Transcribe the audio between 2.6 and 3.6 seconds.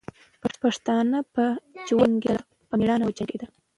په میړانه وجنګېدل.